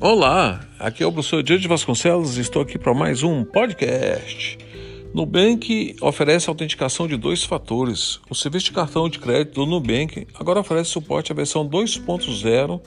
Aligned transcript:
Olá, 0.00 0.66
aqui 0.78 1.02
é 1.02 1.06
o 1.06 1.12
professor 1.12 1.42
Diante 1.42 1.66
Vasconcelos 1.66 2.38
e 2.38 2.40
estou 2.40 2.62
aqui 2.62 2.78
para 2.78 2.94
mais 2.94 3.22
um 3.22 3.44
podcast. 3.44 4.58
Nubank 5.14 5.96
oferece 6.00 6.48
autenticação 6.48 7.08
de 7.08 7.16
dois 7.16 7.42
fatores. 7.42 8.20
O 8.28 8.34
serviço 8.34 8.66
de 8.66 8.72
cartão 8.72 9.08
de 9.08 9.18
crédito 9.18 9.54
do 9.54 9.66
Nubank 9.66 10.26
agora 10.34 10.60
oferece 10.60 10.90
suporte 10.90 11.32
à 11.32 11.34
versão 11.34 11.68
2.0 11.68 12.80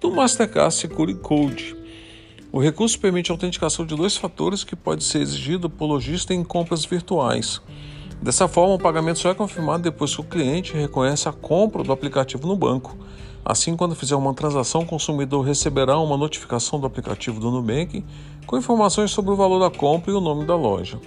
do 0.00 0.10
Mastercard 0.10 0.74
Secure 0.74 1.14
Code. 1.14 1.74
O 2.52 2.60
recurso 2.60 3.00
permite 3.00 3.30
a 3.30 3.34
autenticação 3.34 3.86
de 3.86 3.96
dois 3.96 4.16
fatores 4.16 4.62
que 4.62 4.76
pode 4.76 5.02
ser 5.04 5.22
exigido 5.22 5.70
por 5.70 5.86
lojista 5.86 6.34
em 6.34 6.44
compras 6.44 6.84
virtuais. 6.84 7.62
Dessa 8.22 8.46
forma, 8.46 8.74
o 8.74 8.78
pagamento 8.78 9.18
só 9.18 9.30
é 9.30 9.34
confirmado 9.34 9.82
depois 9.82 10.14
que 10.14 10.20
o 10.20 10.24
cliente 10.24 10.74
reconhece 10.74 11.28
a 11.28 11.32
compra 11.32 11.82
do 11.82 11.90
aplicativo 11.90 12.46
no 12.46 12.54
banco. 12.54 12.96
Assim, 13.44 13.76
quando 13.76 13.96
fizer 13.96 14.14
uma 14.14 14.32
transação, 14.32 14.82
o 14.82 14.86
consumidor 14.86 15.44
receberá 15.44 15.98
uma 15.98 16.16
notificação 16.16 16.78
do 16.78 16.86
aplicativo 16.86 17.40
do 17.40 17.50
Nubank 17.50 18.04
com 18.46 18.56
informações 18.56 19.10
sobre 19.10 19.32
o 19.32 19.36
valor 19.36 19.58
da 19.58 19.76
compra 19.76 20.12
e 20.12 20.14
o 20.14 20.20
nome 20.20 20.46
da 20.46 20.54
loja. 20.54 21.00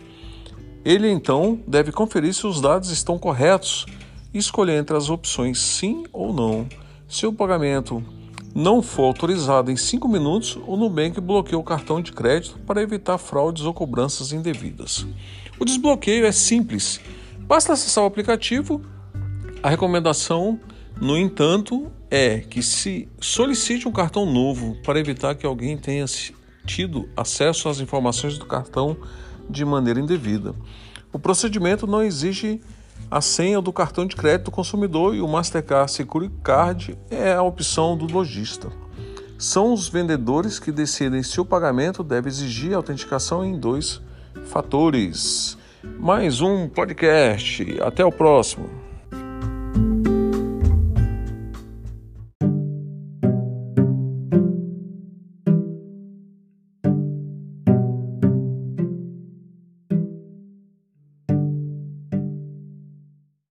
Ele 0.84 1.10
então 1.10 1.58
deve 1.66 1.90
conferir 1.90 2.34
se 2.34 2.46
os 2.46 2.60
dados 2.60 2.90
estão 2.90 3.18
corretos 3.18 3.86
e 4.34 4.38
escolher 4.38 4.78
entre 4.78 4.98
as 4.98 5.10
opções 5.10 5.58
sim 5.58 6.04
ou 6.12 6.34
não. 6.34 6.68
Se 7.08 7.26
o 7.26 7.32
pagamento 7.32 8.04
não 8.56 8.82
for 8.82 9.04
autorizado 9.04 9.70
em 9.70 9.76
5 9.76 10.08
minutos, 10.08 10.58
o 10.66 10.78
Nubank 10.78 11.20
bloqueia 11.20 11.60
o 11.60 11.64
cartão 11.64 12.02
de 12.02 12.14
crédito 12.14 12.58
para 12.60 12.82
evitar 12.82 13.18
fraudes 13.18 13.66
ou 13.66 13.74
cobranças 13.74 14.32
indevidas. 14.32 15.06
O 15.60 15.66
desbloqueio 15.66 16.26
é 16.26 16.32
simples, 16.32 17.02
basta 17.42 17.74
acessar 17.74 18.06
o 18.06 18.08
aplicativo. 18.08 18.82
A 19.62 19.70
recomendação, 19.70 20.58
no 21.02 21.18
entanto, 21.18 21.92
é 22.10 22.40
que 22.40 22.64
se 22.64 23.10
solicite 23.20 23.90
um 23.90 23.92
cartão 23.92 24.26
novo 24.26 24.78
para 24.86 25.02
evitar 25.02 25.36
que 25.36 25.46
alguém 25.46 25.78
tenha 25.78 26.06
tido 26.66 27.10
acesso 27.18 27.68
às 27.68 27.82
informações 27.82 28.38
do 28.38 28.46
cartão 28.46 28.96
de 29.50 29.66
maneira 29.66 30.00
indevida. 30.00 30.56
O 31.12 31.20
procedimento 31.20 31.86
não 31.86 32.02
exige 32.02 32.62
a 33.10 33.22
senha 33.22 33.62
do 33.62 33.72
cartão 33.72 34.06
de 34.06 34.16
crédito 34.16 34.46
do 34.46 34.52
consumidor 34.52 35.16
e 35.16 35.22
o 35.22 35.28
Mastercard 35.28 35.92
Secure 35.92 36.30
Card 36.44 36.98
é 37.10 37.34
a 37.34 37.42
opção 37.42 37.96
do 37.96 38.06
lojista. 38.12 38.70
São 39.38 39.74
os 39.74 39.88
vendedores 39.88 40.60
que 40.60 40.72
decidem 40.72 41.22
se 41.22 41.40
o 41.40 41.46
pagamento 41.46 42.04
deve 42.04 42.30
exigir 42.30 42.74
autenticação 42.74 43.44
em 43.44 43.60
dois 43.60 44.02
fatores. 44.46 45.58
Mais 46.00 46.42
um 46.42 46.68
podcast. 46.68 47.78
Até 47.82 48.04
o 48.04 48.12
próximo. 48.12 48.85